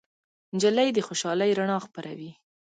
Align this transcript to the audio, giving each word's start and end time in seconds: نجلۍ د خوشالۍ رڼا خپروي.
نجلۍ 0.55 0.89
د 0.93 0.99
خوشالۍ 1.07 1.51
رڼا 1.59 1.77
خپروي. 1.85 2.31